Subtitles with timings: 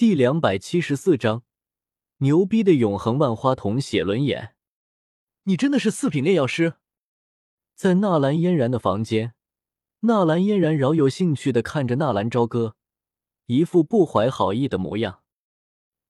[0.00, 1.42] 第两百七十四章，
[2.20, 4.54] 牛逼的永恒万花筒写轮眼。
[5.42, 6.76] 你真的是四品炼药师？
[7.74, 9.34] 在纳兰嫣然的房间，
[10.00, 12.76] 纳兰嫣然饶有兴趣的看着纳兰朝歌，
[13.44, 15.22] 一副不怀好意的模样。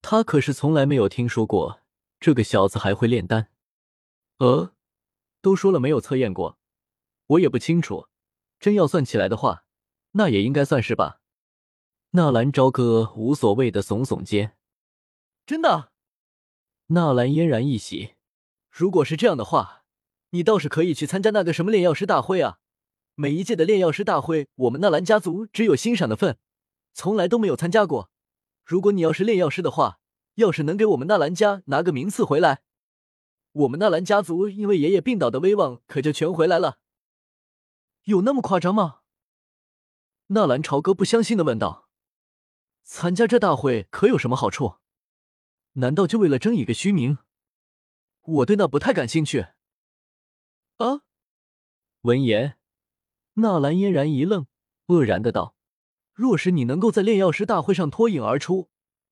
[0.00, 1.80] 他可是从来没有听说过
[2.20, 3.48] 这个小子还会炼丹。
[4.38, 4.72] 呃，
[5.42, 6.60] 都说了没有测验过，
[7.26, 8.06] 我也不清楚。
[8.60, 9.64] 真要算起来的话，
[10.12, 11.19] 那也应该算是吧。
[12.12, 14.56] 纳兰朝歌无所谓的耸耸肩。
[15.46, 15.92] 真的？
[16.86, 18.16] 纳兰嫣然一喜。
[18.68, 19.84] 如果是这样的话，
[20.30, 22.58] 你倒是可以去参加那个什么炼药师大会啊！
[23.14, 26.36] 每一届的炼药师大会，我们纳兰家族只有欣赏的份，
[26.92, 28.10] 从来都没有参加过。
[28.64, 30.00] 如果你要是炼药师的话，
[30.34, 32.62] 要是能给我们纳兰家拿个名次回来，
[33.52, 36.78] 我们纳兰家族因为爷爷病倒的威望可就全回来了。
[38.06, 39.02] 有那么夸张吗？
[40.28, 41.88] 纳兰朝歌不相信的问道。
[42.92, 44.78] 参加这大会可有什么好处？
[45.74, 47.18] 难道就为了争一个虚名？
[48.20, 49.46] 我对那不太感兴趣。
[50.78, 51.02] 啊！
[52.00, 52.58] 闻言，
[53.34, 54.48] 纳兰嫣然一愣，
[54.88, 55.54] 愕然的道
[56.12, 58.68] ：“若是你能够在炼药师大会上脱颖而出，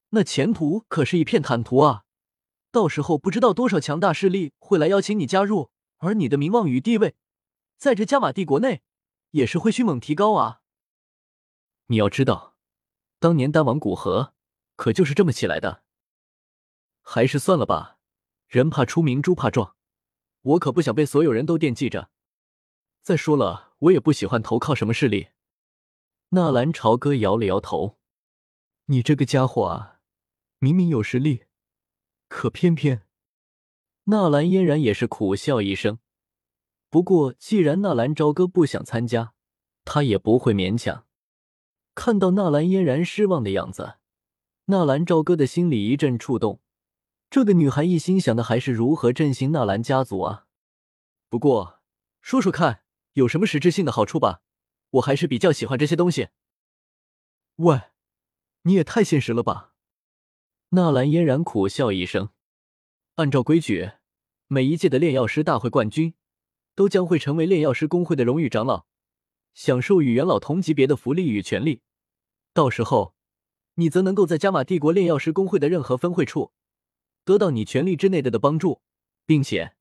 [0.08, 2.02] 那前途可是一片坦途啊！
[2.72, 7.14] 到时候不知道多少强大势力会来邀请你加入，而你的名望与地位，
[7.76, 8.82] 在这加玛帝国内
[9.30, 10.62] 也是会迅猛提高啊！
[11.86, 12.56] 你要知道，
[13.18, 14.34] 当年丹王古河
[14.76, 15.82] 可就是这么起来的。
[17.02, 17.96] 还是算了吧。”
[18.48, 19.76] 人怕出名，猪怕壮，
[20.40, 22.08] 我可不想被所有人都惦记着。
[23.02, 25.28] 再说了，我也不喜欢投靠什么势力。
[26.30, 27.98] 纳兰朝歌摇了摇头
[28.86, 30.00] ：“你这个家伙啊，
[30.60, 31.44] 明明有实力，
[32.28, 33.02] 可偏偏……”
[34.04, 35.98] 纳兰嫣然也是苦笑一声。
[36.88, 39.34] 不过，既然纳兰朝歌不想参加，
[39.84, 41.06] 他也不会勉强。
[41.98, 43.96] 看到纳兰嫣然失望的样子，
[44.66, 46.60] 纳兰朝歌的心里一阵触动。
[47.28, 50.46] 这个女孩一心想的还是如何振兴纳兰家族啊！
[51.28, 51.80] 不过
[52.20, 52.84] 说说看，
[53.14, 54.42] 有什么实质性的好处吧？
[54.90, 56.28] 我还是比较喜欢这些东西。
[57.56, 57.80] 喂，
[58.62, 59.72] 你也太现实了吧！
[60.68, 62.28] 纳兰嫣然苦笑一声。
[63.16, 63.90] 按照规矩，
[64.46, 66.14] 每一届的炼药师大会冠军
[66.76, 68.86] 都将会成为炼药师公会的荣誉长老，
[69.52, 71.82] 享受与元老同级别的福利与权利。
[72.58, 73.14] 到时候，
[73.74, 76.50] 你则能够在加玛帝国炼药师工会的任何分会处。
[77.24, 78.82] 得到你权力之内的的帮助，
[79.24, 79.76] 并且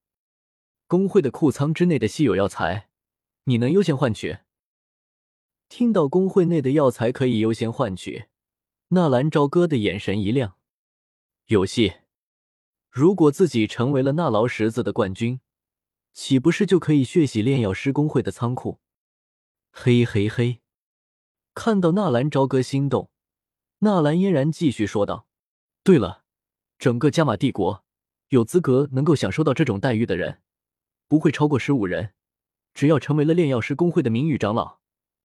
[0.85, 2.89] 工会的库仓之内的稀有药材，
[3.45, 4.37] 你能优先换取。
[5.67, 8.25] 听到工会内的药材可以优先换取，
[8.89, 10.57] 纳兰朝歌的眼神一亮，
[11.47, 11.95] 有戏！
[12.91, 15.41] 如果自己成为了纳劳什子的冠军，
[16.13, 18.77] 岂不是就可以血洗炼药师工会的仓库？
[19.71, 20.61] 嘿嘿嘿！
[21.57, 23.09] 看到纳兰朝歌心动，
[23.79, 25.27] 纳兰嫣然继续说道
[25.81, 26.23] ：“对了。”
[26.77, 27.83] 整个加玛帝国，
[28.29, 30.43] 有资格能够享受到这种待遇的人，
[31.07, 32.13] 不会超过十五人。
[32.75, 34.77] 只要成为了炼药师公会的名誉长老，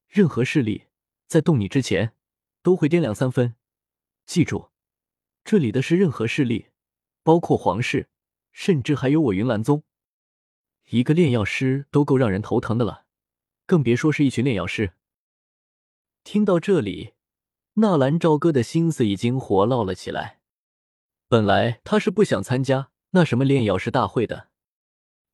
[0.09, 0.87] 任何势力
[1.29, 2.15] 在动你之前，
[2.63, 3.55] 都会掂量三分。
[4.25, 4.71] 记住，
[5.45, 6.69] 这里的是任何势力，
[7.23, 8.09] 包括皇室，
[8.53, 9.85] 甚至还有我云岚宗。
[10.89, 13.05] 一个炼药师都够让人头疼的了，
[13.67, 14.95] 更别说是一群炼药师。
[16.25, 17.15] 听到这里，
[17.75, 20.41] 纳兰朝歌的心思已经活络了起来。
[21.29, 24.49] 本来他是不想参加那什么炼药师大会的，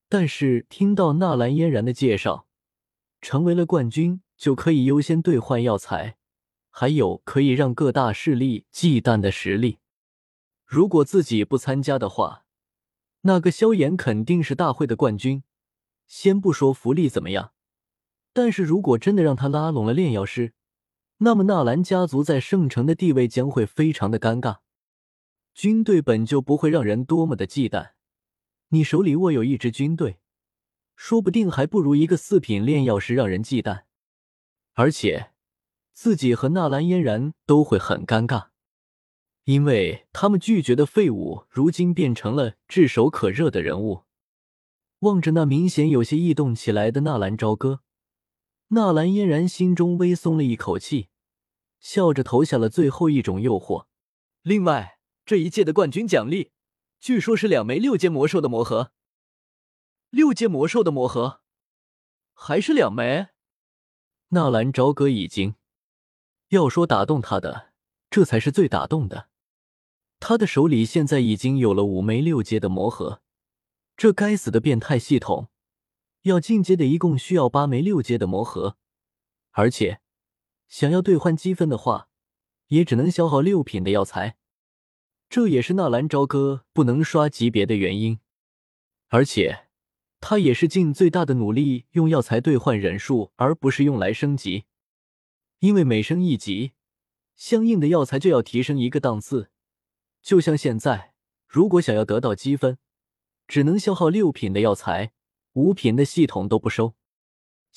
[0.08, 2.46] 但是听到纳兰嫣然的介绍，
[3.20, 6.16] 成为了冠军就可以优先兑换药材，
[6.70, 9.78] 还有可以让各大势力忌惮的实力。
[10.64, 12.46] 如果自己不参加的话，
[13.22, 15.42] 那个萧炎肯定是大会的冠军。
[16.06, 17.52] 先不说福利怎么样，
[18.32, 20.54] 但是如果真的让他拉拢了炼药师，
[21.18, 24.58] 那么纳兰家族在圣城的地位将会非常的尴尬。
[25.54, 27.90] 军队本就不会让人多么的忌惮，
[28.68, 30.20] 你手里握有一支军队，
[30.94, 33.82] 说不定还不如一个四品炼药师让人忌惮。
[34.74, 35.32] 而且，
[35.92, 38.50] 自己和纳兰嫣然都会很尴尬，
[39.42, 44.04] 因为他们拒绝的废物，如今变成了炙手可热的人物。
[45.00, 47.80] 望着那明显有些异动起来的纳兰朝歌，
[48.68, 51.08] 纳兰嫣然心中微松了一口气，
[51.80, 53.86] 笑着投下了最后一种诱惑。
[54.42, 54.96] 另外。
[55.28, 56.52] 这一届的冠军奖励，
[57.00, 58.92] 据说是两枚六阶魔兽的魔盒。
[60.08, 61.42] 六阶魔兽的魔盒，
[62.32, 63.28] 还是两枚？
[64.28, 65.56] 纳兰朝歌已经
[66.48, 67.74] 要说打动他的，
[68.08, 69.28] 这才是最打动的。
[70.18, 73.20] 他的手里现在已经有了五枚六阶的魔盒，
[73.98, 75.50] 这该死的变态系统，
[76.22, 78.78] 要进阶的一共需要八枚六阶的魔盒，
[79.50, 80.00] 而且
[80.68, 82.08] 想要兑换积分的话。
[82.68, 84.36] 也只能消耗六品的药材，
[85.30, 88.20] 这也是纳兰朝歌不能刷级别的原因。
[89.08, 89.68] 而且，
[90.20, 94.64] 他也是尽最大的努力用药材兑换忍术，而不是用来升级，
[95.60, 96.72] 因为每升一级，
[97.34, 99.50] 相应的药材就要提升一个档次。
[100.20, 101.14] 就像现在，
[101.46, 102.76] 如果想要得到积分，
[103.46, 105.12] 只能消耗六品的药材，
[105.54, 106.94] 五品的系统都不收。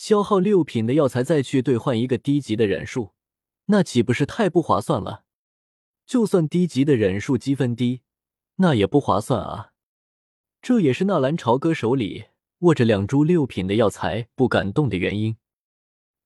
[0.01, 3.11] 消耗六品的药材再去兑换一个低级的忍术，
[3.65, 5.25] 那岂不是太不划算了？
[6.07, 8.01] 就算低级的忍术积分低，
[8.55, 9.73] 那也不划算啊！
[10.59, 12.25] 这也是纳兰朝歌手里
[12.61, 15.37] 握着两株六品的药材不敢动的原因，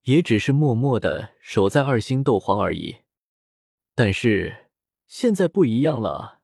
[0.04, 3.00] 也只是默默的守在二星斗皇而已。
[3.94, 4.69] 但是
[5.06, 6.39] 现在不一样了，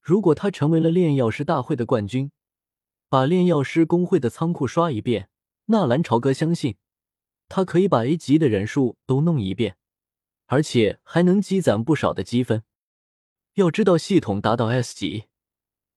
[0.00, 2.30] 如果他成为了炼药师大会的冠军，
[3.08, 5.30] 把炼药师工会的仓库刷一遍。
[5.70, 6.76] 纳兰朝歌相信，
[7.48, 9.76] 他可以把 A 级的人数都弄一遍，
[10.46, 12.64] 而且还能积攒不少的积分。
[13.54, 15.24] 要知道，系统达到 S 级，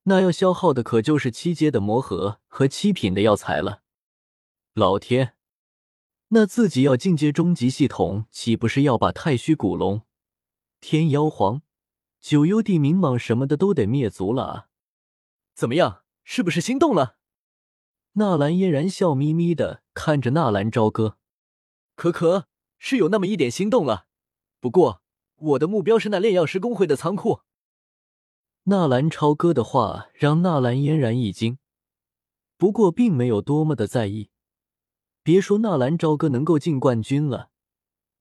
[0.02, 3.82] 那要消耗的可就是七阶的魔核和七品的药材了。
[4.74, 5.36] 老天，
[6.28, 10.02] 那自己要进阶终极系统，岂不是要把太虚古龙、
[10.80, 11.62] 天妖皇、
[12.20, 14.68] 九幽地冥蟒什么的都得灭族了啊？
[15.54, 17.16] 怎么样，是不是心动了？
[18.14, 21.16] 纳兰嫣然笑眯眯的看着纳兰朝歌，
[21.94, 22.46] 可可
[22.78, 24.06] 是有那么一点心动了。
[24.60, 25.00] 不过
[25.36, 27.40] 我的目标是那炼药师工会的仓库。
[28.64, 31.56] 纳兰朝歌的话让纳兰嫣然一惊，
[32.58, 34.28] 不过并没有多么的在意。
[35.22, 37.48] 别说纳兰朝歌能够进冠军了，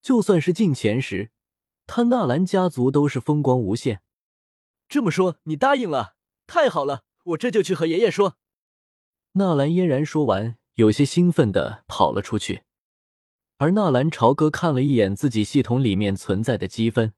[0.02, 1.32] 就算是进前十，
[1.86, 4.02] 他纳兰家族都是风光无限。
[4.88, 6.16] 这么说你答应了？
[6.48, 8.38] 太好了，我这就去和爷爷说。
[9.34, 12.64] 纳兰嫣然说完，有些兴奋的跑了出去。
[13.58, 17.14] 而纳兰朝歌看了一眼自己系统里面存在的积分，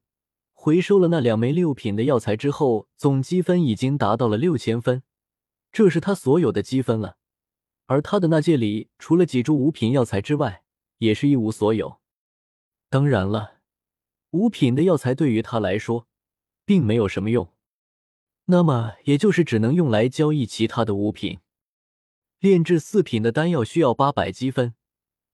[0.52, 5.02] 回收了那两枚六品的药材之后，总积分已经达到了六千分，
[5.72, 7.16] 这是他所有的积分了。
[7.86, 10.62] 而他的那戒里，除了几株五品药材之外，
[10.98, 11.98] 也是一无所有。
[12.88, 13.54] 当然了，
[14.30, 16.06] 五品的药材对于他来说，
[16.64, 17.48] 并没有什么用，
[18.44, 21.40] 那么也就是只能用来交易其他的物品。
[22.44, 24.74] 炼制四品的丹药需要八百积分，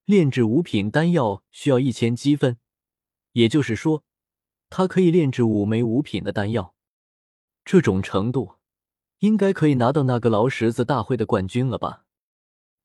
[0.04, 2.58] 炼制五品丹药需要一千积分。
[3.32, 4.04] 也就是说，
[4.68, 6.72] 他可以炼制五枚五品的丹药。
[7.64, 8.52] 这种程度，
[9.18, 12.04] 应该可以拿到那个劳什子大会的冠军了吧？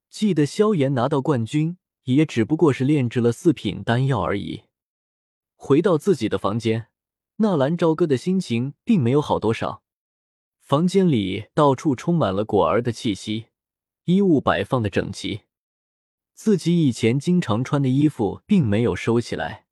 [0.10, 4.64] 记得萧炎拿到冠军，也只不过是炼制了四品丹药而已。
[5.54, 6.88] 回到自己的房间，
[7.36, 9.84] 纳兰朝歌的心情并没有好多少。
[10.60, 13.50] 房间里到处充满了果儿的气息。
[14.06, 15.42] 衣物摆放的整齐，
[16.34, 19.66] 自己以前经常穿的衣服并没有收起来，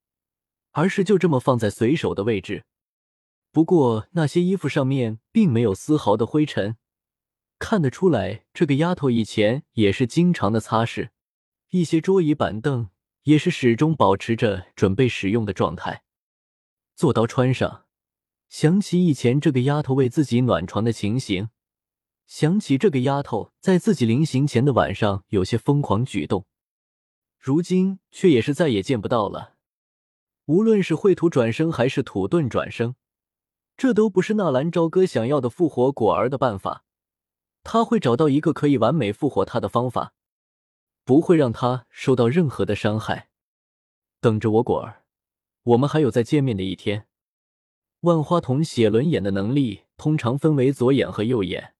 [0.72, 2.64] 而是就这么放在随手的位置。
[3.52, 6.76] 不过那些衣服上面并没有丝毫的灰尘，
[7.60, 11.10] 看得出来这个丫头以前也是经常的擦拭。
[11.70, 12.90] 一些桌椅板凳
[13.22, 16.02] 也是始终保持着准备使用的状态。
[16.96, 17.84] 坐刀穿上，
[18.48, 21.50] 想起以前这个丫头为自己暖床的情形。
[22.26, 26.46] 想起这个丫头在自己临行前的晚上有些疯狂举动，
[27.38, 29.54] 如今却也是再也见不到了。
[30.46, 32.96] 无论是秽土转生还是土遁转生，
[33.76, 36.84] 这都不是纳兰朝歌想要的复活果儿的办法。
[37.62, 40.12] 他会找到一个可以完美复活他的方法，
[41.04, 43.30] 不会让他受到任何的伤害。
[44.20, 45.04] 等着我果儿，
[45.62, 47.06] 我们还有再见面的一天。
[48.00, 51.73] 万花筒写轮眼的能力通常分为左眼和右眼。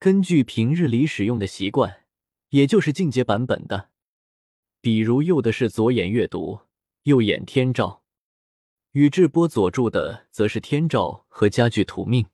[0.00, 2.06] 根据平日里使用的习惯，
[2.48, 3.90] 也就是进阶版本的，
[4.80, 6.60] 比如右的是左眼阅读，
[7.02, 8.00] 右眼天照；
[8.92, 12.24] 宇智波佐助的则是天照和家具土命；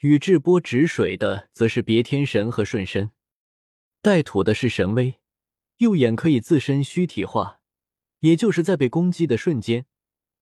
[0.00, 3.10] 宇智波止水的则是别天神和顺身；
[4.02, 5.20] 带土的是神威，
[5.76, 7.60] 右眼可以自身虚体化，
[8.18, 9.86] 也就是在被攻击的瞬间，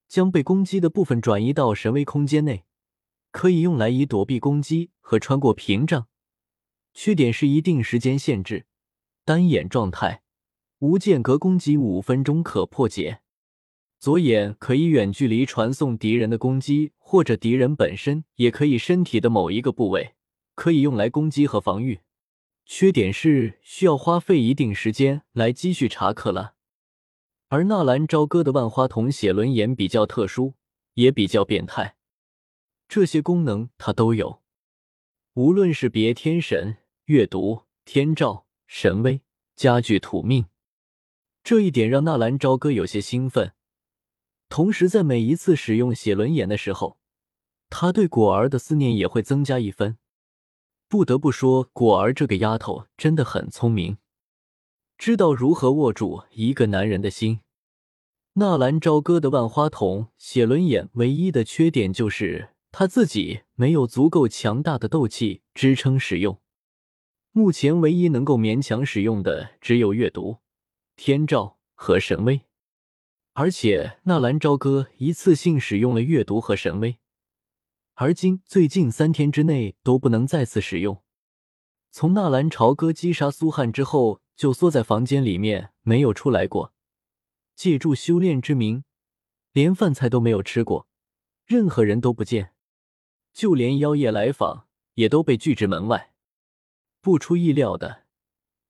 [0.08, 2.64] 将被攻击的部分转移到神威空间内，
[3.30, 6.08] 可以用来以躲避攻击和穿过屏障。
[6.94, 8.66] 缺点是一定时间限制，
[9.24, 10.22] 单眼状态，
[10.80, 13.20] 无间隔攻击五分钟可破解。
[13.98, 20.14] 左眼可以远距离传送敌人的攻击，或者敌人本身也可以身体的某一个部位
[20.54, 22.00] 可以用来攻击和防御。
[22.66, 26.54] 缺点是需要花费一定时间来积蓄查克拉。
[27.48, 30.54] 而纳兰朝歌的万花筒写轮眼比较特殊，
[30.94, 31.96] 也比较变态，
[32.88, 34.42] 这些功能他都有，
[35.34, 36.78] 无论是别天神。
[37.06, 39.22] 阅读天照神威
[39.56, 40.46] 加剧土命，
[41.42, 43.54] 这一点让纳兰朝歌有些兴奋。
[44.48, 46.98] 同时，在每一次使用写轮眼的时候，
[47.68, 49.98] 他对果儿的思念也会增加一分。
[50.88, 53.98] 不得不说，果儿这个丫头真的很聪明，
[54.96, 57.40] 知道如何握住一个男人的心。
[58.34, 66.40] 纳兰朝歌的万花筒写轮眼唯一的缺点就是他自己没有足够强大的斗气支撑使用。
[67.34, 70.40] 目前唯一能够勉强使用的只有阅读、
[70.96, 72.42] 天照和神威，
[73.32, 76.98] 而且纳兰朝歌一次性使用了阅读和神威，
[77.94, 81.02] 而今最近三天之内都不能再次使用。
[81.90, 86.74] 从纳兰朝歌击杀苏汉之后，就缩在房间里面没有出来过，
[87.54, 88.84] 借助修炼之名，
[89.52, 90.86] 连饭菜都没有吃过，
[91.46, 92.52] 任何人都不见，
[93.32, 96.11] 就连妖夜来访也都被拒之门外。
[97.02, 98.04] 不出意料的，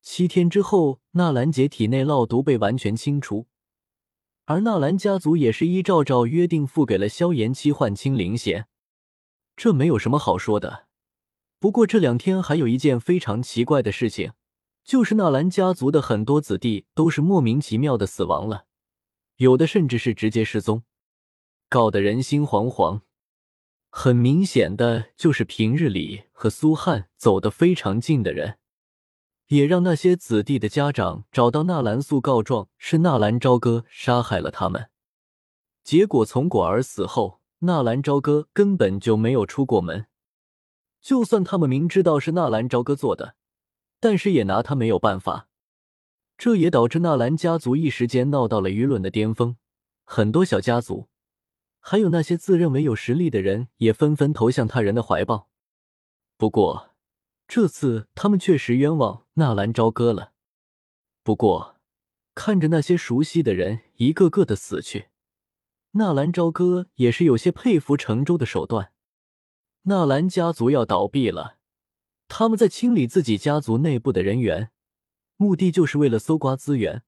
[0.01, 3.47] 七天之后，纳兰杰体内烙毒被完全清除，
[4.47, 8.69] 而纳兰家族也是依照照约定付给了萧炎七幻青灵弦。
[9.55, 10.87] 这没有什么好说的。
[11.59, 14.33] 不过这两天还有一件非常奇怪的事情，
[14.83, 18.65] 就是纳兰家族的很多子弟都是莫名其妙的死亡了，
[19.37, 20.85] 有的甚至是直接失踪，
[21.69, 23.03] 搞得人心惶惶。
[23.95, 28.57] 很明显的就是平日里和苏汉走得非常近的人，
[29.49, 34.89] 也让那些子弟的家长找到纳兰素告状，是纳兰朝歌杀害了他们。
[35.85, 40.07] 结果从果儿死后，纳兰朝歌根本就没有出过门。
[41.03, 43.35] 就算他们明知道是纳兰朝歌做的，
[44.01, 45.49] 但是也拿他没有办法。
[46.39, 49.57] 这也导致纳兰家族一时间闹到了舆论的巅峰，
[50.05, 51.09] 很多小家族。
[51.85, 55.49] 还有那些自认为有实力的人，也纷纷投向他人的怀抱。
[56.39, 56.91] 不过，
[57.49, 60.33] 这次他们确实冤枉纳兰朝歌了。
[61.25, 61.77] 不过，
[62.35, 65.09] 看着那些熟悉的人一个个的死去，
[65.93, 68.93] 纳兰朝歌也是有些佩服程州的手段。
[69.83, 71.59] 纳兰家族要倒闭了，
[72.29, 74.71] 他们在清理自己家族内部的人员，
[75.37, 77.03] 目的就是为了搜刮资源。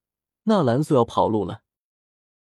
[0.45, 1.64] 纳兰素要跑路了。